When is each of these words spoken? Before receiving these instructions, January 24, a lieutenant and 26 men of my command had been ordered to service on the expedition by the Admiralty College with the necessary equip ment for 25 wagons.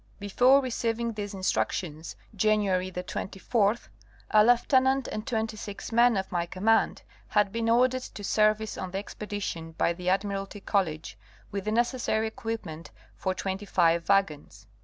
Before 0.19 0.63
receiving 0.63 1.13
these 1.13 1.35
instructions, 1.35 2.15
January 2.35 2.89
24, 2.89 3.75
a 4.31 4.43
lieutenant 4.43 5.07
and 5.09 5.27
26 5.27 5.91
men 5.91 6.17
of 6.17 6.31
my 6.31 6.47
command 6.47 7.03
had 7.27 7.51
been 7.51 7.69
ordered 7.69 8.01
to 8.01 8.23
service 8.23 8.79
on 8.79 8.89
the 8.89 8.97
expedition 8.97 9.73
by 9.73 9.93
the 9.93 10.09
Admiralty 10.09 10.59
College 10.61 11.19
with 11.51 11.65
the 11.65 11.71
necessary 11.71 12.25
equip 12.25 12.65
ment 12.65 12.89
for 13.15 13.35
25 13.35 14.09
wagons. 14.09 14.65